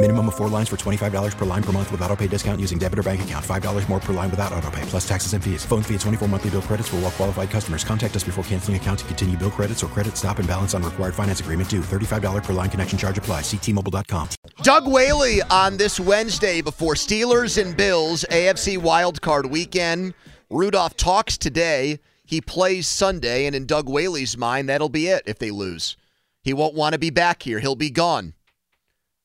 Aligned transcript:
Minimum 0.00 0.28
of 0.28 0.36
four 0.36 0.48
lines 0.48 0.68
for 0.68 0.76
$25 0.76 1.36
per 1.36 1.44
line 1.44 1.62
per 1.62 1.72
month 1.72 1.90
with 1.90 2.00
auto 2.02 2.14
pay 2.14 2.28
discount 2.28 2.60
using 2.60 2.78
debit 2.78 3.00
or 3.00 3.02
bank 3.02 3.22
account. 3.22 3.44
$5 3.44 3.88
more 3.88 3.98
per 3.98 4.12
line 4.12 4.30
without 4.30 4.52
auto 4.52 4.70
pay, 4.70 4.82
plus 4.82 5.06
taxes 5.06 5.32
and 5.32 5.42
fees. 5.42 5.64
Phone 5.64 5.82
fee 5.82 5.94
at 5.96 6.00
24 6.02 6.28
monthly 6.28 6.50
bill 6.50 6.62
credits 6.62 6.88
for 6.88 6.96
all 6.96 7.02
well 7.02 7.10
qualified 7.10 7.50
customers. 7.50 7.82
Contact 7.82 8.14
us 8.14 8.22
before 8.22 8.44
canceling 8.44 8.76
account 8.76 9.00
to 9.00 9.04
continue 9.06 9.36
bill 9.36 9.50
credits 9.50 9.82
or 9.82 9.88
credit 9.88 10.16
stop 10.16 10.38
and 10.38 10.46
balance 10.46 10.72
on 10.72 10.84
required 10.84 11.16
finance 11.16 11.40
agreement 11.40 11.68
due. 11.68 11.80
$35 11.80 12.44
per 12.44 12.52
line 12.52 12.70
connection 12.70 12.96
charge 12.96 13.18
apply. 13.18 13.40
Ctmobile.com. 13.40 14.28
Doug 14.62 14.86
Whaley 14.86 15.42
on 15.50 15.76
this 15.78 15.98
Wednesday 15.98 16.60
before 16.60 16.94
Steelers 16.94 17.60
and 17.60 17.76
Bills 17.76 18.24
AFC 18.30 18.78
wildcard 18.78 19.50
weekend. 19.50 20.14
Rudolph 20.48 20.96
talks 20.96 21.36
today. 21.36 21.98
He 22.24 22.40
plays 22.40 22.86
Sunday, 22.86 23.46
and 23.46 23.56
in 23.56 23.66
Doug 23.66 23.88
Whaley's 23.88 24.36
mind, 24.36 24.68
that'll 24.68 24.90
be 24.90 25.08
it 25.08 25.24
if 25.26 25.40
they 25.40 25.50
lose. 25.50 25.96
He 26.44 26.54
won't 26.54 26.74
want 26.74 26.92
to 26.92 27.00
be 27.00 27.10
back 27.10 27.42
here. 27.42 27.58
He'll 27.58 27.74
be 27.74 27.90
gone. 27.90 28.34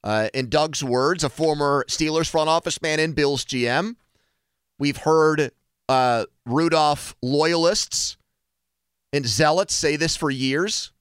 Uh, 0.04 0.30
in 0.34 0.50
Doug's 0.50 0.84
words, 0.84 1.24
a 1.24 1.30
former 1.30 1.86
Steelers 1.88 2.30
front 2.30 2.50
office 2.50 2.82
man 2.82 3.00
and 3.00 3.16
Bills 3.16 3.46
GM, 3.46 3.96
we've 4.78 4.98
heard 4.98 5.52
uh, 5.88 6.26
Rudolph 6.46 7.16
loyalists 7.22 8.18
and 9.14 9.26
zealots 9.26 9.74
say 9.74 9.96
this 9.96 10.16
for 10.16 10.30
years 10.30 10.92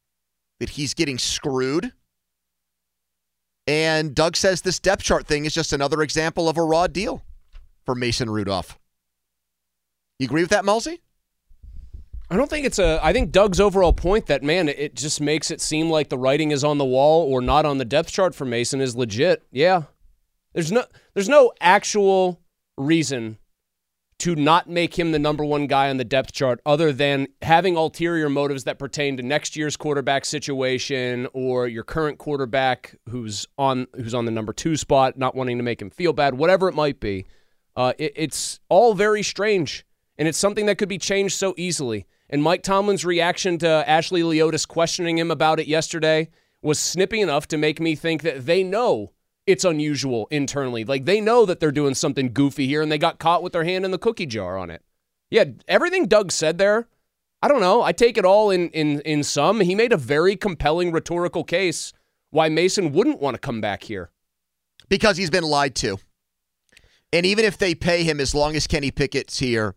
that 0.60 0.70
he's 0.70 0.94
getting 0.94 1.18
screwed. 1.18 1.92
And 3.66 4.14
Doug 4.14 4.36
says 4.36 4.62
this 4.62 4.78
depth 4.78 5.02
chart 5.02 5.26
thing 5.26 5.44
is 5.44 5.54
just 5.54 5.72
another 5.72 6.02
example 6.02 6.48
of 6.48 6.56
a 6.56 6.62
raw 6.62 6.86
deal 6.86 7.24
for 7.84 7.94
Mason 7.94 8.28
Rudolph. 8.30 8.78
You 10.18 10.26
agree 10.26 10.42
with 10.42 10.50
that, 10.50 10.64
Mulsey? 10.64 11.00
I 12.32 12.36
don't 12.36 12.48
think 12.48 12.64
it's 12.64 12.78
a. 12.78 12.98
I 13.02 13.12
think 13.12 13.30
Doug's 13.30 13.60
overall 13.60 13.92
point 13.92 14.24
that 14.28 14.42
man, 14.42 14.66
it 14.70 14.94
just 14.94 15.20
makes 15.20 15.50
it 15.50 15.60
seem 15.60 15.90
like 15.90 16.08
the 16.08 16.16
writing 16.16 16.50
is 16.50 16.64
on 16.64 16.78
the 16.78 16.84
wall 16.84 17.30
or 17.30 17.42
not 17.42 17.66
on 17.66 17.76
the 17.76 17.84
depth 17.84 18.10
chart 18.10 18.34
for 18.34 18.46
Mason 18.46 18.80
is 18.80 18.96
legit. 18.96 19.42
Yeah, 19.50 19.82
there's 20.54 20.72
no 20.72 20.84
there's 21.12 21.28
no 21.28 21.52
actual 21.60 22.40
reason 22.78 23.36
to 24.20 24.34
not 24.34 24.66
make 24.66 24.98
him 24.98 25.12
the 25.12 25.18
number 25.18 25.44
one 25.44 25.66
guy 25.66 25.90
on 25.90 25.98
the 25.98 26.06
depth 26.06 26.32
chart 26.32 26.58
other 26.64 26.90
than 26.90 27.26
having 27.42 27.76
ulterior 27.76 28.30
motives 28.30 28.64
that 28.64 28.78
pertain 28.78 29.18
to 29.18 29.22
next 29.22 29.54
year's 29.54 29.76
quarterback 29.76 30.24
situation 30.24 31.28
or 31.34 31.68
your 31.68 31.84
current 31.84 32.16
quarterback 32.16 32.94
who's 33.10 33.46
on 33.58 33.86
who's 33.94 34.14
on 34.14 34.24
the 34.24 34.30
number 34.30 34.54
two 34.54 34.74
spot, 34.74 35.18
not 35.18 35.34
wanting 35.34 35.58
to 35.58 35.62
make 35.62 35.82
him 35.82 35.90
feel 35.90 36.14
bad, 36.14 36.32
whatever 36.32 36.70
it 36.70 36.74
might 36.74 36.98
be. 36.98 37.26
Uh, 37.76 37.92
it, 37.98 38.14
it's 38.16 38.58
all 38.70 38.94
very 38.94 39.22
strange, 39.22 39.84
and 40.16 40.26
it's 40.26 40.38
something 40.38 40.64
that 40.64 40.78
could 40.78 40.88
be 40.88 40.96
changed 40.96 41.36
so 41.36 41.52
easily. 41.58 42.06
And 42.32 42.42
Mike 42.42 42.62
Tomlin's 42.62 43.04
reaction 43.04 43.58
to 43.58 43.68
Ashley 43.86 44.22
Leotis 44.22 44.66
questioning 44.66 45.18
him 45.18 45.30
about 45.30 45.60
it 45.60 45.68
yesterday 45.68 46.30
was 46.62 46.78
snippy 46.78 47.20
enough 47.20 47.46
to 47.48 47.58
make 47.58 47.78
me 47.78 47.94
think 47.94 48.22
that 48.22 48.46
they 48.46 48.64
know 48.64 49.12
it's 49.46 49.64
unusual 49.64 50.28
internally. 50.30 50.82
Like 50.84 51.04
they 51.04 51.20
know 51.20 51.44
that 51.44 51.60
they're 51.60 51.70
doing 51.70 51.94
something 51.94 52.32
goofy 52.32 52.66
here 52.66 52.80
and 52.80 52.90
they 52.90 52.96
got 52.96 53.18
caught 53.18 53.42
with 53.42 53.52
their 53.52 53.64
hand 53.64 53.84
in 53.84 53.90
the 53.90 53.98
cookie 53.98 54.24
jar 54.24 54.56
on 54.56 54.70
it. 54.70 54.82
Yeah, 55.30 55.44
everything 55.68 56.06
Doug 56.06 56.32
said 56.32 56.56
there, 56.56 56.88
I 57.42 57.48
don't 57.48 57.60
know. 57.60 57.82
I 57.82 57.92
take 57.92 58.16
it 58.16 58.24
all 58.24 58.50
in 58.50 58.70
in 58.70 59.00
in 59.00 59.24
some. 59.24 59.60
He 59.60 59.74
made 59.74 59.92
a 59.92 59.96
very 59.96 60.36
compelling 60.36 60.90
rhetorical 60.90 61.44
case 61.44 61.92
why 62.30 62.48
Mason 62.48 62.92
wouldn't 62.92 63.20
want 63.20 63.34
to 63.34 63.40
come 63.40 63.60
back 63.60 63.82
here. 63.82 64.10
Because 64.88 65.18
he's 65.18 65.30
been 65.30 65.44
lied 65.44 65.74
to. 65.76 65.98
And 67.12 67.26
even 67.26 67.44
if 67.44 67.58
they 67.58 67.74
pay 67.74 68.04
him 68.04 68.20
as 68.20 68.34
long 68.34 68.56
as 68.56 68.66
Kenny 68.66 68.90
Pickett's 68.90 69.38
here, 69.38 69.74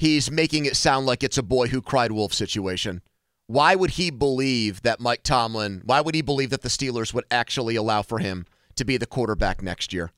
he's 0.00 0.30
making 0.30 0.64
it 0.64 0.76
sound 0.76 1.04
like 1.04 1.22
it's 1.22 1.36
a 1.36 1.42
boy 1.42 1.68
who 1.68 1.82
cried 1.82 2.10
wolf 2.10 2.32
situation. 2.32 3.02
Why 3.48 3.74
would 3.74 3.90
he 3.90 4.10
believe 4.10 4.80
that 4.80 4.98
Mike 4.98 5.22
Tomlin, 5.22 5.82
why 5.84 6.00
would 6.00 6.14
he 6.14 6.22
believe 6.22 6.48
that 6.50 6.62
the 6.62 6.70
Steelers 6.70 7.12
would 7.12 7.26
actually 7.30 7.76
allow 7.76 8.00
for 8.00 8.18
him 8.18 8.46
to 8.76 8.84
be 8.86 8.96
the 8.96 9.04
quarterback 9.04 9.62
next 9.62 9.92
year? 9.92 10.10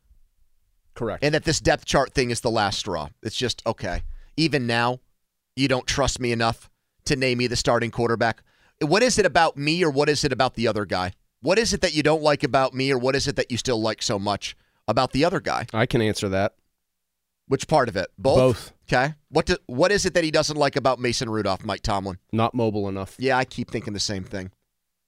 Correct. 0.94 1.24
And 1.24 1.34
that 1.34 1.42
this 1.42 1.58
depth 1.58 1.84
chart 1.84 2.14
thing 2.14 2.30
is 2.30 2.42
the 2.42 2.50
last 2.50 2.78
straw. 2.78 3.08
It's 3.24 3.34
just, 3.34 3.60
okay, 3.66 4.02
even 4.36 4.68
now, 4.68 5.00
you 5.56 5.66
don't 5.66 5.86
trust 5.86 6.20
me 6.20 6.30
enough 6.30 6.70
to 7.06 7.16
name 7.16 7.38
me 7.38 7.48
the 7.48 7.56
starting 7.56 7.90
quarterback. 7.90 8.44
What 8.80 9.02
is 9.02 9.18
it 9.18 9.26
about 9.26 9.56
me 9.56 9.84
or 9.84 9.90
what 9.90 10.08
is 10.08 10.22
it 10.22 10.32
about 10.32 10.54
the 10.54 10.68
other 10.68 10.84
guy? 10.84 11.12
What 11.40 11.58
is 11.58 11.72
it 11.72 11.80
that 11.80 11.92
you 11.92 12.04
don't 12.04 12.22
like 12.22 12.44
about 12.44 12.72
me 12.72 12.92
or 12.92 12.98
what 12.98 13.16
is 13.16 13.26
it 13.26 13.34
that 13.34 13.50
you 13.50 13.56
still 13.56 13.82
like 13.82 14.00
so 14.00 14.20
much 14.20 14.56
about 14.86 15.10
the 15.10 15.24
other 15.24 15.40
guy? 15.40 15.66
I 15.74 15.86
can 15.86 16.00
answer 16.00 16.28
that. 16.28 16.54
Which 17.52 17.68
part 17.68 17.90
of 17.90 17.98
it? 17.98 18.08
Both. 18.16 18.38
Both. 18.38 18.72
Okay. 18.90 19.12
What 19.28 19.44
do, 19.44 19.58
what 19.66 19.92
is 19.92 20.06
it 20.06 20.14
that 20.14 20.24
he 20.24 20.30
doesn't 20.30 20.56
like 20.56 20.74
about 20.74 20.98
Mason 20.98 21.28
Rudolph, 21.28 21.66
Mike 21.66 21.82
Tomlin? 21.82 22.16
Not 22.32 22.54
mobile 22.54 22.88
enough. 22.88 23.14
Yeah, 23.18 23.36
I 23.36 23.44
keep 23.44 23.70
thinking 23.70 23.92
the 23.92 24.00
same 24.00 24.24
thing. 24.24 24.52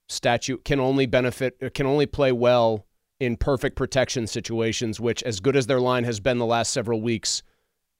Statue 0.09 0.57
can 0.57 0.79
only 0.79 1.07
benefit 1.07 1.57
uh, 1.59 1.69
can 1.73 1.87
only 1.87 2.05
play 2.05 2.31
well 2.31 2.85
in 3.19 3.35
perfect 3.35 3.75
protection 3.75 4.27
situations, 4.27 4.99
which 4.99 5.23
as 5.23 5.39
good 5.39 5.55
as 5.55 5.65
their 5.65 5.79
line 5.79 6.03
has 6.03 6.19
been 6.19 6.37
the 6.37 6.45
last 6.45 6.71
several 6.71 7.01
weeks, 7.01 7.41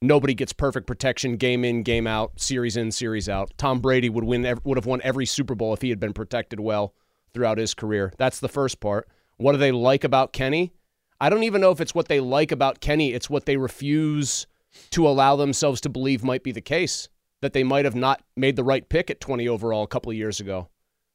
nobody 0.03 0.35
gets 0.35 0.53
perfect 0.53 0.85
protection 0.85 1.37
game 1.37 1.65
in, 1.65 1.81
game 1.81 2.05
out, 2.05 2.39
series 2.39 2.77
in, 2.77 2.91
series 2.91 3.27
out. 3.27 3.51
Tom 3.57 3.79
Brady 3.79 4.09
would 4.09 4.25
win 4.25 4.43
would 4.63 4.77
have 4.77 4.85
won 4.85 5.01
every 5.03 5.25
Super 5.25 5.55
Bowl 5.55 5.73
if 5.73 5.81
he 5.81 5.89
had 5.89 5.99
been 5.99 6.13
protected 6.13 6.59
well 6.59 6.93
throughout 7.33 7.57
his 7.57 7.73
career. 7.73 8.13
That's 8.19 8.39
the 8.39 8.47
first 8.47 8.79
part. 8.79 9.07
What 9.37 9.53
do 9.53 9.57
they 9.57 9.71
like 9.71 10.03
about 10.03 10.33
Kenny? 10.33 10.71
I 11.19 11.29
don't 11.29 11.43
even 11.43 11.61
know 11.61 11.71
if 11.71 11.81
it's 11.81 11.95
what 11.95 12.07
they 12.07 12.19
like 12.19 12.51
about 12.51 12.81
Kenny, 12.81 13.13
it's 13.13 13.29
what 13.29 13.45
they 13.45 13.57
refuse 13.57 14.47
to 14.91 15.07
allow 15.07 15.35
themselves 15.35 15.79
to 15.81 15.89
believe 15.89 16.23
might 16.23 16.43
be 16.43 16.51
the 16.51 16.61
case 16.61 17.07
that 17.41 17.53
they 17.53 17.63
might 17.63 17.85
have 17.85 17.95
not 17.95 18.23
made 18.35 18.55
the 18.55 18.63
right 18.63 18.87
pick 18.89 19.09
at 19.09 19.21
20 19.21 19.47
overall 19.47 19.83
a 19.83 19.87
couple 19.87 20.11
of 20.11 20.17
years 20.17 20.39
ago. 20.39 20.69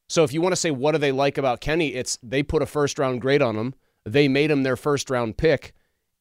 So 0.08 0.24
if 0.24 0.32
you 0.32 0.40
want 0.40 0.52
to 0.52 0.60
say 0.60 0.70
what 0.70 0.92
do 0.92 0.98
they 0.98 1.12
like 1.12 1.38
about 1.38 1.60
Kenny, 1.60 1.94
it's 1.94 2.18
they 2.22 2.42
put 2.42 2.62
a 2.62 2.66
first 2.66 2.98
round 2.98 3.20
grade 3.20 3.42
on 3.42 3.56
him. 3.56 3.74
They 4.04 4.28
made 4.28 4.50
him 4.50 4.62
their 4.62 4.76
first 4.76 5.10
round 5.10 5.36
pick. 5.36 5.72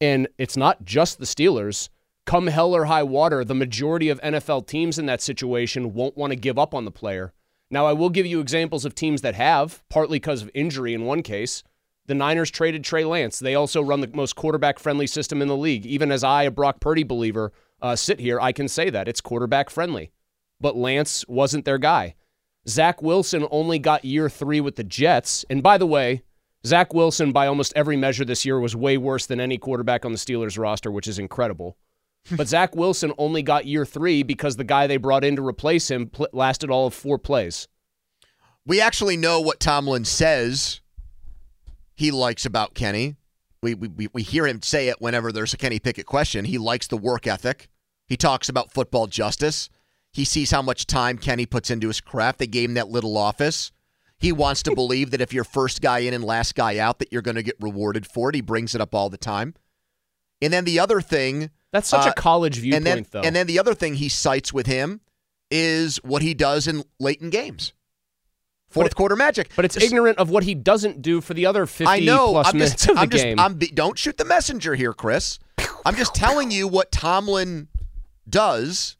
And 0.01 0.27
it's 0.37 0.57
not 0.57 0.83
just 0.85 1.19
the 1.19 1.25
Steelers. 1.25 1.89
Come 2.25 2.47
hell 2.47 2.75
or 2.75 2.85
high 2.85 3.03
water, 3.03 3.43
the 3.43 3.55
majority 3.55 4.09
of 4.09 4.21
NFL 4.21 4.67
teams 4.67 4.99
in 4.99 5.07
that 5.07 5.21
situation 5.21 5.93
won't 5.93 6.17
want 6.17 6.31
to 6.31 6.35
give 6.35 6.59
up 6.59 6.75
on 6.75 6.85
the 6.85 6.91
player. 6.91 7.33
Now, 7.71 7.85
I 7.85 7.93
will 7.93 8.09
give 8.09 8.25
you 8.25 8.39
examples 8.39 8.85
of 8.85 8.95
teams 8.95 9.21
that 9.21 9.35
have, 9.35 9.83
partly 9.89 10.17
because 10.19 10.41
of 10.41 10.51
injury 10.53 10.93
in 10.93 11.05
one 11.05 11.23
case. 11.23 11.63
The 12.09 12.15
Niners 12.15 12.49
traded 12.49 12.83
Trey 12.83 13.05
Lance. 13.05 13.37
They 13.37 13.53
also 13.53 13.83
run 13.83 14.01
the 14.01 14.09
most 14.15 14.35
quarterback 14.35 14.79
friendly 14.79 15.05
system 15.05 15.43
in 15.43 15.47
the 15.47 15.55
league. 15.55 15.85
Even 15.85 16.11
as 16.11 16.23
I, 16.23 16.41
a 16.41 16.49
Brock 16.51 16.79
Purdy 16.79 17.03
believer, 17.03 17.53
uh, 17.83 17.95
sit 17.95 18.19
here, 18.19 18.39
I 18.41 18.51
can 18.51 18.67
say 18.67 18.89
that 18.89 19.07
it's 19.07 19.21
quarterback 19.21 19.69
friendly. 19.69 20.11
But 20.59 20.75
Lance 20.75 21.23
wasn't 21.27 21.65
their 21.65 21.77
guy. 21.77 22.15
Zach 22.67 23.03
Wilson 23.03 23.45
only 23.51 23.77
got 23.77 24.05
year 24.05 24.27
three 24.27 24.59
with 24.59 24.75
the 24.75 24.83
Jets. 24.83 25.45
And 25.51 25.61
by 25.61 25.77
the 25.77 25.85
way, 25.85 26.23
Zach 26.65 26.95
Wilson, 26.95 27.31
by 27.31 27.45
almost 27.45 27.73
every 27.75 27.95
measure 27.95 28.25
this 28.25 28.43
year, 28.43 28.59
was 28.59 28.75
way 28.75 28.97
worse 28.97 29.27
than 29.27 29.39
any 29.39 29.59
quarterback 29.59 30.03
on 30.03 30.11
the 30.11 30.17
Steelers 30.17 30.57
roster, 30.57 30.89
which 30.89 31.07
is 31.07 31.19
incredible. 31.19 31.77
but 32.35 32.47
Zach 32.47 32.75
Wilson 32.75 33.13
only 33.19 33.43
got 33.43 33.67
year 33.67 33.85
three 33.85 34.23
because 34.23 34.55
the 34.55 34.63
guy 34.63 34.87
they 34.87 34.97
brought 34.97 35.23
in 35.23 35.35
to 35.35 35.45
replace 35.45 35.91
him 35.91 36.07
pl- 36.07 36.29
lasted 36.33 36.71
all 36.71 36.87
of 36.87 36.95
four 36.95 37.19
plays. 37.19 37.67
We 38.65 38.81
actually 38.81 39.15
know 39.15 39.39
what 39.41 39.59
Tomlin 39.59 40.05
says 40.05 40.81
he 41.99 42.11
likes 42.11 42.45
about 42.45 42.75
Kenny. 42.75 43.17
We, 43.61 43.73
we, 43.73 44.07
we 44.13 44.23
hear 44.23 44.47
him 44.47 44.61
say 44.61 44.87
it 44.87 45.01
whenever 45.01 45.33
there's 45.33 45.53
a 45.53 45.57
Kenny 45.57 45.79
Pickett 45.79 46.05
question. 46.05 46.45
He 46.45 46.57
likes 46.57 46.87
the 46.87 46.95
work 46.95 47.27
ethic. 47.27 47.67
He 48.07 48.15
talks 48.15 48.47
about 48.47 48.71
football 48.71 49.07
justice. 49.07 49.69
He 50.13 50.23
sees 50.23 50.49
how 50.49 50.61
much 50.61 50.87
time 50.87 51.17
Kenny 51.17 51.45
puts 51.45 51.69
into 51.69 51.87
his 51.87 51.99
craft. 51.99 52.39
They 52.39 52.47
gave 52.47 52.69
him 52.69 52.75
that 52.75 52.87
little 52.87 53.17
office. 53.17 53.73
He 54.17 54.31
wants 54.31 54.63
to 54.63 54.75
believe 54.75 55.11
that 55.11 55.19
if 55.19 55.33
you're 55.33 55.43
first 55.43 55.81
guy 55.81 55.99
in 55.99 56.13
and 56.13 56.23
last 56.23 56.55
guy 56.55 56.77
out, 56.77 56.99
that 56.99 57.11
you're 57.11 57.21
going 57.21 57.35
to 57.35 57.43
get 57.43 57.57
rewarded 57.59 58.07
for 58.07 58.29
it. 58.29 58.35
He 58.35 58.39
brings 58.39 58.73
it 58.73 58.79
up 58.79 58.95
all 58.95 59.09
the 59.09 59.17
time. 59.17 59.55
And 60.41 60.53
then 60.53 60.63
the 60.63 60.79
other 60.79 61.01
thing 61.01 61.49
That's 61.73 61.89
such 61.89 62.07
uh, 62.07 62.11
a 62.11 62.13
college 62.13 62.59
viewpoint, 62.59 62.77
and 62.77 62.85
then, 62.85 63.05
though. 63.11 63.21
And 63.27 63.35
then 63.35 63.45
the 63.45 63.59
other 63.59 63.73
thing 63.73 63.95
he 63.95 64.07
cites 64.07 64.53
with 64.53 64.67
him 64.67 65.01
is 65.51 65.97
what 65.97 66.21
he 66.21 66.33
does 66.33 66.65
in 66.65 66.85
late 66.97 67.19
in 67.19 67.29
games. 67.29 67.73
Fourth 68.69 68.87
it- 68.87 68.95
quarter 68.95 69.15
magic. 69.15 69.49
But 69.55 69.65
it's 69.65 69.75
Just- 69.75 69.85
ignorant 69.87 70.17
of 70.19 70.29
what 70.29 70.43
he 70.43 70.53
doesn't 70.55 71.01
do 71.01 71.21
for 71.21 71.33
the 71.33 71.45
other 71.45 71.65
50 71.65 71.85
I 71.87 71.99
know. 71.99 72.31
plus 72.31 72.47
I'm 72.47 72.57
minutes 72.57 72.73
just, 72.73 72.89
of 72.89 72.95
the 72.95 73.01
I'm 73.01 73.09
just, 73.09 73.23
game. 73.23 73.39
I'm 73.39 73.53
be, 73.55 73.67
don't 73.67 73.97
shoot 73.97 74.17
the 74.17 74.25
messenger 74.25 74.75
here, 74.75 74.93
Chris. 74.93 75.39
I'm 75.85 75.95
just 75.95 76.13
telling 76.13 76.51
you 76.51 76.67
what 76.67 76.91
Tomlin 76.91 77.67
does, 78.29 78.97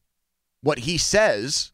what 0.62 0.80
he 0.80 0.98
says 0.98 1.72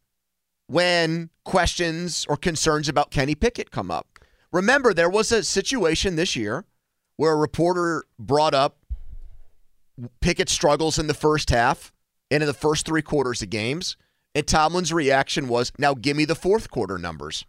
when 0.68 1.30
questions 1.44 2.26
or 2.28 2.36
concerns 2.38 2.90
about 2.90 3.12
Kenny 3.12 3.36
Pickett 3.36 3.72
come 3.72 3.90
up. 3.92 4.20
Remember, 4.52 4.94
there 4.94 5.10
was 5.10 5.32
a 5.32 5.44
situation 5.44 6.16
this 6.16 6.36
year 6.36 6.66
where 7.18 7.34
a 7.34 7.36
reporter 7.38 8.04
brought 8.20 8.54
up 8.54 8.78
Pickett's 10.22 10.52
struggles 10.52 11.00
in 11.00 11.08
the 11.08 11.14
first 11.14 11.50
half 11.50 11.94
and 12.32 12.44
in 12.44 12.48
the 12.48 12.54
first 12.54 12.86
three 12.86 13.02
quarters 13.02 13.42
of 13.42 13.50
games. 13.50 13.96
And 14.34 14.46
Tomlin's 14.46 14.92
reaction 14.92 15.48
was, 15.48 15.72
now 15.78 15.94
give 15.94 16.18
me 16.18 16.26
the 16.26 16.36
fourth 16.36 16.70
quarter 16.70 16.98
numbers. 16.98 17.46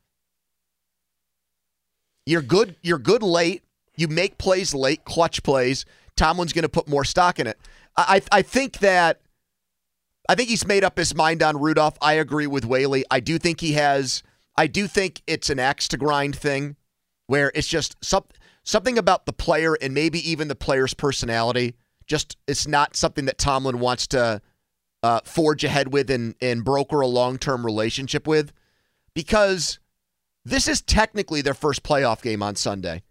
You're 2.26 2.42
good. 2.42 2.76
You're 2.82 2.98
good 2.98 3.22
late. 3.22 3.62
You 3.96 4.08
make 4.08 4.36
plays 4.36 4.74
late, 4.74 5.04
clutch 5.04 5.42
plays. 5.42 5.86
Tomlin's 6.16 6.52
going 6.52 6.64
to 6.64 6.68
put 6.68 6.88
more 6.88 7.04
stock 7.04 7.38
in 7.38 7.46
it. 7.46 7.58
I, 7.96 8.20
I 8.30 8.42
think 8.42 8.80
that 8.80 9.20
I 10.28 10.34
think 10.34 10.48
he's 10.48 10.66
made 10.66 10.84
up 10.84 10.98
his 10.98 11.14
mind 11.14 11.42
on 11.42 11.58
Rudolph. 11.58 11.96
I 12.02 12.14
agree 12.14 12.46
with 12.46 12.64
Whaley. 12.64 13.04
I 13.10 13.20
do 13.20 13.38
think 13.38 13.60
he 13.60 13.72
has. 13.72 14.22
I 14.56 14.66
do 14.66 14.86
think 14.86 15.22
it's 15.26 15.48
an 15.48 15.58
axe 15.58 15.88
to 15.88 15.96
grind 15.96 16.36
thing, 16.36 16.76
where 17.26 17.52
it's 17.54 17.68
just 17.68 17.96
some, 18.04 18.24
something 18.64 18.98
about 18.98 19.24
the 19.26 19.32
player 19.32 19.74
and 19.80 19.94
maybe 19.94 20.18
even 20.28 20.48
the 20.48 20.54
player's 20.54 20.94
personality. 20.94 21.76
Just 22.06 22.36
it's 22.46 22.66
not 22.66 22.96
something 22.96 23.24
that 23.26 23.38
Tomlin 23.38 23.78
wants 23.78 24.06
to 24.08 24.42
uh, 25.02 25.20
forge 25.24 25.64
ahead 25.64 25.92
with 25.92 26.10
and 26.10 26.34
and 26.42 26.64
broker 26.64 27.00
a 27.00 27.06
long 27.06 27.38
term 27.38 27.64
relationship 27.64 28.26
with, 28.26 28.52
because 29.14 29.78
this 30.46 30.68
is 30.68 30.80
technically 30.80 31.42
their 31.42 31.54
first 31.54 31.82
playoff 31.82 32.22
game 32.22 32.42
on 32.42 32.54
Sunday, 32.54 33.02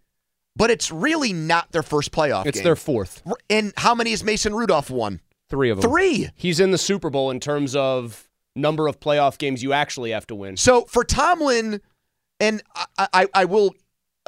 but 0.56 0.70
it's 0.70 0.90
really 0.90 1.32
not 1.32 1.70
their 1.70 1.82
first 1.82 2.10
playoff 2.10 2.46
it's 2.46 2.58
game. 2.58 2.64
their 2.64 2.76
fourth. 2.76 3.22
and 3.50 3.74
how 3.76 3.94
many 3.94 4.10
has 4.10 4.24
Mason 4.24 4.54
Rudolph 4.54 4.90
won? 4.90 5.20
Three 5.50 5.70
of 5.70 5.80
them. 5.80 5.90
Three. 5.90 6.30
He's 6.34 6.60
in 6.60 6.70
the 6.70 6.78
Super 6.78 7.10
Bowl 7.10 7.30
in 7.30 7.38
terms 7.38 7.76
of 7.76 8.26
number 8.56 8.88
of 8.88 8.98
playoff 8.98 9.36
games 9.36 9.62
you 9.62 9.74
actually 9.74 10.12
have 10.12 10.26
to 10.28 10.34
win. 10.34 10.56
So 10.56 10.86
for 10.86 11.04
Tomlin, 11.04 11.82
and 12.40 12.62
I, 12.98 13.08
I, 13.12 13.26
I 13.34 13.44
will, 13.44 13.74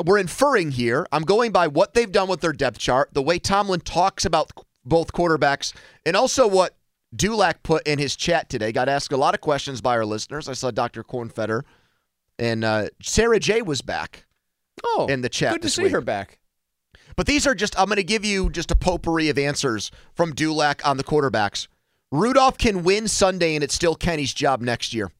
we're 0.04 0.18
inferring 0.18 0.72
here. 0.72 1.06
I'm 1.10 1.22
going 1.22 1.50
by 1.50 1.66
what 1.66 1.94
they've 1.94 2.12
done 2.12 2.28
with 2.28 2.42
their 2.42 2.52
depth 2.52 2.78
chart, 2.78 3.08
the 3.14 3.22
way 3.22 3.38
Tomlin 3.38 3.80
talks 3.80 4.26
about 4.26 4.52
both 4.84 5.12
quarterbacks, 5.12 5.72
and 6.04 6.14
also 6.14 6.46
what 6.46 6.76
Dulac 7.16 7.62
put 7.62 7.86
in 7.86 7.98
his 7.98 8.14
chat 8.14 8.50
today. 8.50 8.70
Got 8.70 8.90
asked 8.90 9.12
a 9.12 9.16
lot 9.16 9.34
of 9.34 9.40
questions 9.40 9.80
by 9.80 9.96
our 9.96 10.04
listeners. 10.04 10.46
I 10.46 10.52
saw 10.52 10.70
Dr. 10.70 11.02
Cornfetter 11.02 11.64
and 12.38 12.64
uh, 12.64 12.88
Sarah 13.02 13.40
J 13.40 13.62
was 13.62 13.82
back. 13.82 14.24
Oh, 14.84 15.06
in 15.08 15.22
the 15.22 15.28
chat 15.28 15.52
Good 15.54 15.62
to 15.62 15.68
see 15.70 15.84
week. 15.84 15.92
her 15.92 16.00
back. 16.00 16.38
But 17.16 17.26
these 17.26 17.48
are 17.48 17.54
just, 17.54 17.76
I'm 17.78 17.86
going 17.86 17.96
to 17.96 18.04
give 18.04 18.24
you 18.24 18.48
just 18.48 18.70
a 18.70 18.76
potpourri 18.76 19.28
of 19.28 19.36
answers 19.36 19.90
from 20.14 20.32
Dulac 20.34 20.86
on 20.86 20.96
the 20.98 21.02
quarterbacks. 21.04 21.66
Rudolph 22.12 22.58
can 22.58 22.84
win 22.84 23.08
Sunday, 23.08 23.56
and 23.56 23.64
it's 23.64 23.74
still 23.74 23.96
Kenny's 23.96 24.32
job 24.32 24.60
next 24.60 24.94
year. 24.94 25.10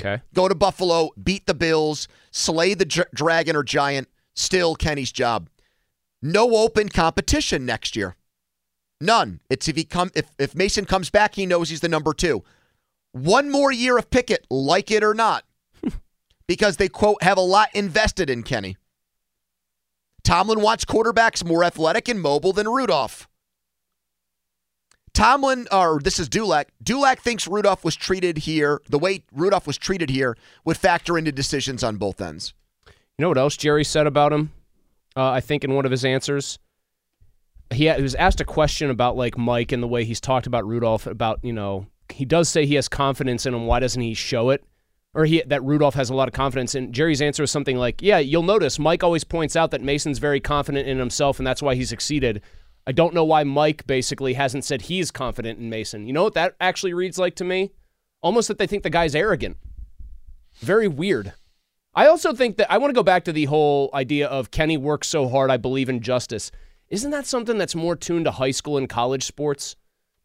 Okay. 0.00 0.22
Go 0.34 0.46
to 0.46 0.54
Buffalo, 0.54 1.10
beat 1.22 1.46
the 1.46 1.54
Bills, 1.54 2.06
slay 2.30 2.74
the 2.74 2.84
dr- 2.84 3.08
dragon 3.14 3.56
or 3.56 3.62
giant, 3.64 4.08
still 4.36 4.76
Kenny's 4.76 5.10
job. 5.10 5.48
No 6.20 6.54
open 6.56 6.90
competition 6.90 7.64
next 7.64 7.96
year. 7.96 8.14
None. 9.00 9.40
It's 9.48 9.68
if 9.68 9.76
he 9.76 9.84
come 9.84 10.10
if, 10.14 10.30
if 10.38 10.54
Mason 10.54 10.84
comes 10.84 11.08
back, 11.08 11.34
he 11.34 11.46
knows 11.46 11.70
he's 11.70 11.80
the 11.80 11.88
number 11.88 12.12
two. 12.12 12.44
One 13.12 13.50
more 13.50 13.72
year 13.72 13.96
of 13.96 14.10
Pickett, 14.10 14.46
like 14.50 14.90
it 14.90 15.02
or 15.02 15.14
not. 15.14 15.44
Because 16.48 16.78
they 16.78 16.88
quote 16.88 17.22
have 17.22 17.38
a 17.38 17.42
lot 17.42 17.68
invested 17.74 18.28
in 18.28 18.42
Kenny. 18.42 18.76
Tomlin 20.24 20.60
wants 20.60 20.84
quarterbacks 20.84 21.44
more 21.44 21.62
athletic 21.62 22.08
and 22.08 22.20
mobile 22.20 22.52
than 22.52 22.68
Rudolph. 22.68 23.28
Tomlin, 25.14 25.66
or 25.72 26.00
this 26.00 26.18
is 26.18 26.28
Dulac. 26.28 26.68
Dulac 26.82 27.20
thinks 27.20 27.48
Rudolph 27.48 27.84
was 27.84 27.96
treated 27.96 28.38
here, 28.38 28.80
the 28.88 28.98
way 28.98 29.24
Rudolph 29.32 29.66
was 29.66 29.78
treated 29.78 30.10
here, 30.10 30.36
would 30.64 30.76
factor 30.76 31.18
into 31.18 31.32
decisions 31.32 31.82
on 31.82 31.96
both 31.96 32.20
ends. 32.20 32.54
You 32.86 33.22
know 33.22 33.28
what 33.28 33.38
else 33.38 33.56
Gerry 33.56 33.84
said 33.84 34.06
about 34.06 34.32
him? 34.32 34.52
Uh, 35.16 35.30
I 35.30 35.40
think 35.40 35.64
in 35.64 35.74
one 35.74 35.84
of 35.84 35.90
his 35.90 36.04
answers, 36.04 36.58
he, 37.72 37.90
he 37.90 38.02
was 38.02 38.14
asked 38.14 38.40
a 38.40 38.44
question 38.44 38.90
about 38.90 39.16
like 39.16 39.36
Mike 39.36 39.72
and 39.72 39.82
the 39.82 39.88
way 39.88 40.04
he's 40.04 40.20
talked 40.20 40.46
about 40.46 40.66
Rudolph. 40.66 41.06
About 41.06 41.40
you 41.42 41.52
know, 41.52 41.86
he 42.10 42.24
does 42.24 42.48
say 42.48 42.64
he 42.64 42.76
has 42.76 42.88
confidence 42.88 43.44
in 43.44 43.54
him. 43.54 43.66
Why 43.66 43.80
doesn't 43.80 44.00
he 44.00 44.14
show 44.14 44.50
it? 44.50 44.62
Or 45.18 45.24
he 45.24 45.42
that 45.46 45.64
Rudolph 45.64 45.96
has 45.96 46.10
a 46.10 46.14
lot 46.14 46.28
of 46.28 46.34
confidence. 46.34 46.76
And 46.76 46.94
Gerry's 46.94 47.20
answer 47.20 47.42
was 47.42 47.50
something 47.50 47.76
like, 47.76 48.00
"Yeah, 48.00 48.18
you'll 48.18 48.44
notice 48.44 48.78
Mike 48.78 49.02
always 49.02 49.24
points 49.24 49.56
out 49.56 49.72
that 49.72 49.82
Mason's 49.82 50.20
very 50.20 50.38
confident 50.38 50.86
in 50.86 51.00
himself, 51.00 51.38
and 51.38 51.46
that's 51.46 51.60
why 51.60 51.74
he 51.74 51.84
succeeded." 51.84 52.40
I 52.86 52.92
don't 52.92 53.12
know 53.12 53.24
why 53.24 53.42
Mike 53.42 53.84
basically 53.86 54.34
hasn't 54.34 54.64
said 54.64 54.82
he's 54.82 55.10
confident 55.10 55.58
in 55.58 55.68
Mason. 55.68 56.06
You 56.06 56.12
know 56.12 56.22
what 56.22 56.34
that 56.34 56.54
actually 56.60 56.94
reads 56.94 57.18
like 57.18 57.34
to 57.34 57.44
me? 57.44 57.72
Almost 58.22 58.46
that 58.46 58.58
they 58.58 58.66
think 58.68 58.84
the 58.84 58.90
guy's 58.90 59.16
arrogant. 59.16 59.56
Very 60.60 60.86
weird. 60.86 61.32
I 61.96 62.06
also 62.06 62.32
think 62.32 62.56
that 62.56 62.70
I 62.70 62.78
want 62.78 62.90
to 62.90 62.94
go 62.94 63.02
back 63.02 63.24
to 63.24 63.32
the 63.32 63.46
whole 63.46 63.90
idea 63.92 64.28
of 64.28 64.52
Kenny 64.52 64.76
works 64.76 65.08
so 65.08 65.28
hard, 65.28 65.50
I 65.50 65.56
believe 65.56 65.88
in 65.88 66.00
justice. 66.00 66.52
Isn't 66.90 67.10
that 67.10 67.26
something 67.26 67.58
that's 67.58 67.74
more 67.74 67.96
tuned 67.96 68.26
to 68.26 68.30
high 68.30 68.52
school 68.52 68.78
and 68.78 68.88
college 68.88 69.24
sports? 69.24 69.74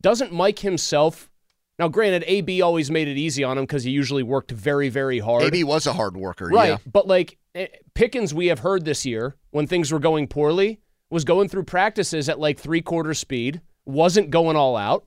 Doesn't 0.01 0.31
Mike 0.31 0.60
himself? 0.60 1.31
Now, 1.79 1.87
granted, 1.87 2.23
AB 2.27 2.61
always 2.61 2.91
made 2.91 3.07
it 3.07 3.17
easy 3.17 3.43
on 3.43 3.57
him 3.57 3.63
because 3.63 3.83
he 3.83 3.91
usually 3.91 4.21
worked 4.23 4.51
very, 4.51 4.89
very 4.89 5.19
hard. 5.19 5.43
AB 5.43 5.63
was 5.63 5.87
a 5.87 5.93
hard 5.93 6.15
worker, 6.15 6.47
Right. 6.47 6.69
yeah. 6.69 6.77
But 6.91 7.07
like 7.07 7.37
eh, 7.55 7.67
Pickens, 7.95 8.33
we 8.33 8.47
have 8.47 8.59
heard 8.59 8.85
this 8.85 9.05
year 9.05 9.35
when 9.51 9.65
things 9.67 9.91
were 9.91 9.99
going 9.99 10.27
poorly, 10.27 10.81
was 11.09 11.23
going 11.23 11.49
through 11.49 11.63
practices 11.63 12.29
at 12.29 12.39
like 12.39 12.59
three 12.59 12.81
quarter 12.81 13.13
speed, 13.13 13.61
wasn't 13.85 14.29
going 14.29 14.55
all 14.55 14.77
out. 14.77 15.05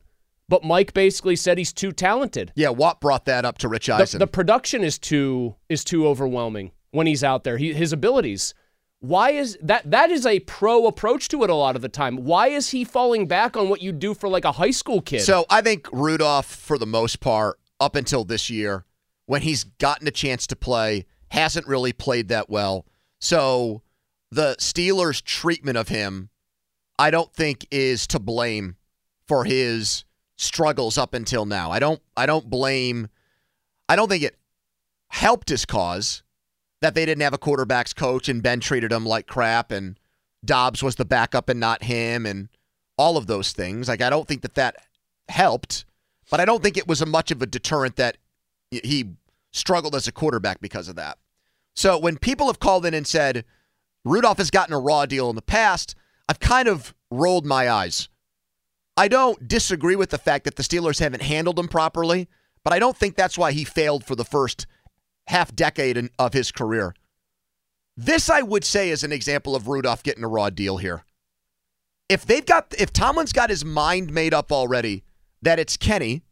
But 0.48 0.62
Mike 0.64 0.92
basically 0.94 1.34
said 1.34 1.58
he's 1.58 1.72
too 1.72 1.90
talented. 1.92 2.52
Yeah, 2.54 2.68
Watt 2.68 3.00
brought 3.00 3.24
that 3.24 3.44
up 3.44 3.58
to 3.58 3.68
Rich 3.68 3.86
The, 3.86 3.94
Eisen. 3.94 4.18
the 4.20 4.26
production 4.28 4.84
is 4.84 4.98
too 4.98 5.56
is 5.68 5.82
too 5.84 6.06
overwhelming 6.06 6.70
when 6.92 7.06
he's 7.06 7.24
out 7.24 7.42
there. 7.44 7.58
He, 7.58 7.72
his 7.72 7.92
abilities. 7.92 8.54
Why 9.00 9.30
is 9.30 9.58
that? 9.62 9.90
That 9.90 10.10
is 10.10 10.24
a 10.26 10.40
pro 10.40 10.86
approach 10.86 11.28
to 11.28 11.44
it 11.44 11.50
a 11.50 11.54
lot 11.54 11.76
of 11.76 11.82
the 11.82 11.88
time. 11.88 12.16
Why 12.16 12.48
is 12.48 12.70
he 12.70 12.84
falling 12.84 13.26
back 13.26 13.56
on 13.56 13.68
what 13.68 13.82
you 13.82 13.92
do 13.92 14.14
for 14.14 14.28
like 14.28 14.44
a 14.44 14.52
high 14.52 14.70
school 14.70 15.00
kid? 15.00 15.20
So 15.20 15.44
I 15.50 15.60
think 15.60 15.88
Rudolph, 15.92 16.46
for 16.46 16.78
the 16.78 16.86
most 16.86 17.20
part, 17.20 17.58
up 17.78 17.94
until 17.94 18.24
this 18.24 18.48
year, 18.48 18.84
when 19.26 19.42
he's 19.42 19.64
gotten 19.64 20.08
a 20.08 20.12
chance 20.12 20.46
to 20.48 20.56
play, 20.56 21.04
hasn't 21.28 21.66
really 21.66 21.92
played 21.92 22.28
that 22.28 22.48
well. 22.48 22.86
So 23.20 23.82
the 24.30 24.56
Steelers' 24.58 25.22
treatment 25.22 25.76
of 25.76 25.88
him, 25.88 26.30
I 26.98 27.10
don't 27.10 27.32
think 27.32 27.66
is 27.70 28.06
to 28.08 28.18
blame 28.18 28.76
for 29.26 29.44
his 29.44 30.04
struggles 30.36 30.98
up 30.98 31.14
until 31.14 31.44
now. 31.44 31.70
I 31.70 31.78
don't 31.78 32.00
I 32.16 32.26
don't 32.26 32.48
blame 32.48 33.08
I 33.88 33.96
don't 33.96 34.08
think 34.08 34.22
it 34.22 34.36
helped 35.08 35.48
his 35.48 35.64
cause 35.64 36.22
that 36.82 36.94
they 36.94 37.06
didn't 37.06 37.22
have 37.22 37.34
a 37.34 37.38
quarterbacks 37.38 37.94
coach 37.94 38.28
and 38.28 38.42
Ben 38.42 38.60
treated 38.60 38.92
him 38.92 39.06
like 39.06 39.26
crap 39.26 39.70
and 39.70 39.98
Dobbs 40.44 40.82
was 40.82 40.96
the 40.96 41.04
backup 41.04 41.48
and 41.48 41.58
not 41.58 41.84
him 41.84 42.26
and 42.26 42.48
all 42.98 43.16
of 43.16 43.26
those 43.26 43.52
things. 43.52 43.88
Like 43.88 44.02
I 44.02 44.10
don't 44.10 44.28
think 44.28 44.42
that 44.42 44.54
that 44.54 44.76
helped, 45.28 45.84
but 46.30 46.40
I 46.40 46.44
don't 46.44 46.62
think 46.62 46.76
it 46.76 46.88
was 46.88 47.00
a 47.00 47.06
much 47.06 47.30
of 47.30 47.42
a 47.42 47.46
deterrent 47.46 47.96
that 47.96 48.18
he 48.70 49.12
struggled 49.52 49.94
as 49.94 50.06
a 50.06 50.12
quarterback 50.12 50.60
because 50.60 50.88
of 50.88 50.96
that. 50.96 51.18
So 51.74 51.98
when 51.98 52.16
people 52.18 52.46
have 52.46 52.60
called 52.60 52.86
in 52.86 52.94
and 52.94 53.06
said 53.06 53.44
Rudolph 54.04 54.38
has 54.38 54.50
gotten 54.50 54.74
a 54.74 54.78
raw 54.78 55.06
deal 55.06 55.28
in 55.30 55.36
the 55.36 55.42
past, 55.42 55.94
I've 56.28 56.40
kind 56.40 56.68
of 56.68 56.94
rolled 57.10 57.46
my 57.46 57.68
eyes. 57.68 58.08
I 58.96 59.08
don't 59.08 59.46
disagree 59.46 59.96
with 59.96 60.10
the 60.10 60.18
fact 60.18 60.44
that 60.44 60.56
the 60.56 60.62
Steelers 60.62 61.00
haven't 61.00 61.22
handled 61.22 61.58
him 61.58 61.68
properly, 61.68 62.28
but 62.64 62.72
I 62.72 62.78
don't 62.78 62.96
think 62.96 63.14
that's 63.14 63.36
why 63.36 63.52
he 63.52 63.64
failed 63.64 64.04
for 64.04 64.14
the 64.14 64.24
first 64.24 64.66
half 65.28 65.54
decade 65.54 65.96
in, 65.96 66.10
of 66.18 66.32
his 66.32 66.52
career. 66.52 66.94
This, 67.96 68.28
I 68.28 68.42
would 68.42 68.64
say, 68.64 68.90
is 68.90 69.02
an 69.02 69.12
example 69.12 69.56
of 69.56 69.68
Rudolph 69.68 70.02
getting 70.02 70.24
a 70.24 70.28
raw 70.28 70.50
deal 70.50 70.76
here. 70.76 71.04
If 72.08 72.24
they've 72.26 72.44
got, 72.44 72.74
if 72.78 72.92
Tomlin's 72.92 73.32
got 73.32 73.50
his 73.50 73.64
mind 73.64 74.12
made 74.12 74.34
up 74.34 74.52
already 74.52 75.04
that 75.42 75.58
it's 75.58 75.76
Kenny 75.76 76.22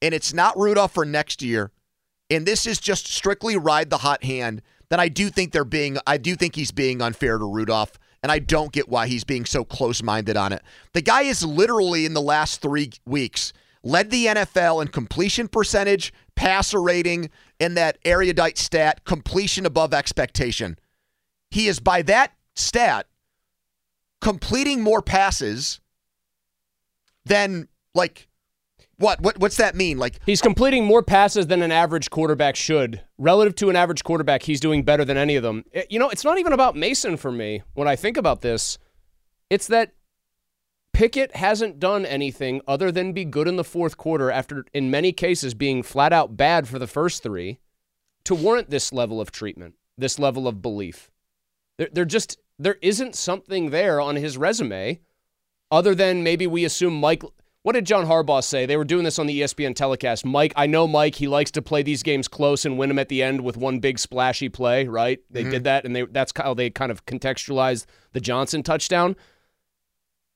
and 0.00 0.14
it's 0.14 0.32
not 0.32 0.56
Rudolph 0.56 0.92
for 0.92 1.04
next 1.04 1.42
year, 1.42 1.72
and 2.30 2.46
this 2.46 2.66
is 2.66 2.78
just 2.78 3.06
strictly 3.06 3.56
ride 3.56 3.90
the 3.90 3.98
hot 3.98 4.24
hand, 4.24 4.62
then 4.88 5.00
I 5.00 5.08
do 5.08 5.28
think 5.28 5.52
they're 5.52 5.64
being, 5.64 5.98
I 6.06 6.16
do 6.16 6.36
think 6.36 6.54
he's 6.54 6.70
being 6.70 7.02
unfair 7.02 7.38
to 7.38 7.44
Rudolph, 7.44 7.98
and 8.22 8.32
I 8.32 8.38
don't 8.38 8.72
get 8.72 8.88
why 8.88 9.06
he's 9.06 9.24
being 9.24 9.44
so 9.44 9.64
close 9.64 10.02
minded 10.02 10.36
on 10.36 10.52
it. 10.52 10.62
The 10.92 11.02
guy 11.02 11.22
is 11.22 11.44
literally 11.44 12.06
in 12.06 12.14
the 12.14 12.22
last 12.22 12.62
three 12.62 12.92
weeks 13.04 13.52
led 13.82 14.10
the 14.10 14.26
NFL 14.26 14.80
in 14.80 14.88
completion 14.88 15.46
percentage, 15.46 16.12
passer 16.34 16.82
rating, 16.82 17.30
and 17.60 17.76
that 17.76 17.98
erudite 18.04 18.58
stat, 18.58 19.04
completion 19.04 19.66
above 19.66 19.94
expectation. 19.94 20.78
He 21.50 21.68
is 21.68 21.80
by 21.80 22.02
that 22.02 22.32
stat 22.56 23.06
completing 24.20 24.82
more 24.82 25.02
passes 25.02 25.80
than 27.24 27.68
like 27.94 28.28
What? 28.96 29.20
What? 29.20 29.38
What's 29.38 29.56
that 29.56 29.74
mean? 29.74 29.98
Like 29.98 30.18
he's 30.24 30.40
completing 30.40 30.84
more 30.84 31.02
passes 31.02 31.46
than 31.46 31.62
an 31.62 31.72
average 31.72 32.10
quarterback 32.10 32.56
should. 32.56 33.02
Relative 33.18 33.54
to 33.56 33.70
an 33.70 33.76
average 33.76 34.04
quarterback, 34.04 34.42
he's 34.42 34.60
doing 34.60 34.82
better 34.82 35.04
than 35.04 35.16
any 35.16 35.36
of 35.36 35.42
them. 35.42 35.64
It, 35.72 35.90
you 35.90 35.98
know, 35.98 36.10
it's 36.10 36.24
not 36.24 36.38
even 36.38 36.52
about 36.52 36.76
Mason 36.76 37.16
for 37.16 37.32
me 37.32 37.62
when 37.74 37.88
I 37.88 37.96
think 37.96 38.16
about 38.16 38.40
this. 38.40 38.78
It's 39.50 39.66
that 39.68 39.92
Pickett 40.94 41.36
hasn't 41.36 41.80
done 41.80 42.06
anything 42.06 42.60
other 42.68 42.92
than 42.92 43.12
be 43.12 43.24
good 43.24 43.48
in 43.48 43.56
the 43.56 43.64
fourth 43.64 43.96
quarter 43.96 44.30
after, 44.30 44.64
in 44.72 44.90
many 44.90 45.12
cases, 45.12 45.52
being 45.52 45.82
flat 45.82 46.12
out 46.12 46.36
bad 46.36 46.68
for 46.68 46.78
the 46.78 46.86
first 46.86 47.22
three 47.22 47.58
to 48.24 48.34
warrant 48.34 48.70
this 48.70 48.92
level 48.92 49.20
of 49.20 49.30
treatment, 49.30 49.74
this 49.98 50.18
level 50.18 50.46
of 50.46 50.62
belief. 50.62 51.10
There, 51.78 51.88
there 51.92 52.04
just 52.04 52.38
there 52.58 52.76
isn't 52.80 53.16
something 53.16 53.70
there 53.70 54.00
on 54.00 54.14
his 54.16 54.38
resume 54.38 55.00
other 55.70 55.94
than 55.94 56.22
maybe 56.22 56.46
we 56.46 56.64
assume 56.64 57.00
Mike 57.00 57.24
what 57.64 57.72
did 57.72 57.86
John 57.86 58.04
Harbaugh 58.04 58.44
say? 58.44 58.66
They 58.66 58.76
were 58.76 58.84
doing 58.84 59.04
this 59.04 59.18
on 59.18 59.26
the 59.26 59.40
ESPN 59.40 59.74
telecast. 59.74 60.26
Mike, 60.26 60.52
I 60.54 60.66
know 60.66 60.86
Mike. 60.86 61.14
He 61.14 61.26
likes 61.26 61.50
to 61.52 61.62
play 61.62 61.82
these 61.82 62.02
games 62.02 62.28
close 62.28 62.66
and 62.66 62.76
win 62.76 62.90
them 62.90 62.98
at 62.98 63.08
the 63.08 63.22
end 63.22 63.40
with 63.40 63.56
one 63.56 63.78
big 63.78 63.98
splashy 63.98 64.50
play. 64.50 64.86
Right? 64.86 65.20
They 65.30 65.40
mm-hmm. 65.40 65.50
did 65.50 65.64
that, 65.64 65.86
and 65.86 65.96
they, 65.96 66.02
that's 66.02 66.34
how 66.36 66.52
they 66.52 66.68
kind 66.68 66.92
of 66.92 67.06
contextualized 67.06 67.86
the 68.12 68.20
Johnson 68.20 68.62
touchdown. 68.62 69.16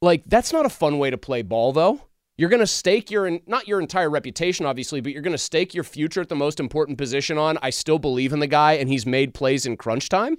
Like 0.00 0.22
that's 0.26 0.52
not 0.52 0.66
a 0.66 0.70
fun 0.70 0.98
way 0.98 1.10
to 1.10 1.18
play 1.18 1.42
ball, 1.42 1.72
though. 1.72 2.00
You're 2.36 2.50
going 2.50 2.60
to 2.60 2.68
stake 2.68 3.10
your 3.10 3.40
not 3.46 3.66
your 3.66 3.80
entire 3.80 4.08
reputation, 4.08 4.64
obviously, 4.64 5.00
but 5.00 5.12
you're 5.12 5.22
going 5.22 5.32
to 5.32 5.38
stake 5.38 5.74
your 5.74 5.82
future 5.82 6.20
at 6.20 6.28
the 6.28 6.36
most 6.36 6.60
important 6.60 6.96
position 6.96 7.36
on. 7.36 7.58
I 7.62 7.70
still 7.70 7.98
believe 7.98 8.32
in 8.32 8.38
the 8.38 8.46
guy, 8.46 8.74
and 8.74 8.88
he's 8.88 9.04
made 9.04 9.34
plays 9.34 9.66
in 9.66 9.76
crunch 9.76 10.08
time. 10.08 10.38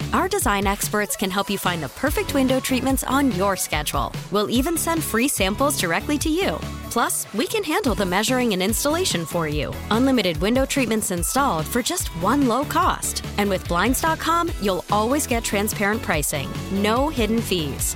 Our 0.13 0.27
design 0.27 0.67
experts 0.67 1.15
can 1.15 1.31
help 1.31 1.49
you 1.49 1.57
find 1.57 1.81
the 1.81 1.87
perfect 1.89 2.33
window 2.33 2.59
treatments 2.59 3.03
on 3.05 3.31
your 3.33 3.55
schedule. 3.55 4.11
We'll 4.31 4.49
even 4.49 4.75
send 4.75 5.01
free 5.01 5.29
samples 5.29 5.79
directly 5.79 6.17
to 6.17 6.29
you. 6.29 6.59
Plus, 6.89 7.31
we 7.33 7.47
can 7.47 7.63
handle 7.63 7.95
the 7.95 8.05
measuring 8.05 8.51
and 8.51 8.61
installation 8.61 9.25
for 9.25 9.47
you. 9.47 9.73
Unlimited 9.91 10.35
window 10.37 10.65
treatments 10.65 11.11
installed 11.11 11.65
for 11.65 11.81
just 11.81 12.09
one 12.21 12.49
low 12.49 12.65
cost. 12.65 13.25
And 13.37 13.49
with 13.49 13.65
Blinds.com, 13.69 14.51
you'll 14.61 14.83
always 14.89 15.25
get 15.25 15.45
transparent 15.45 16.01
pricing, 16.01 16.49
no 16.73 17.07
hidden 17.07 17.39
fees. 17.39 17.95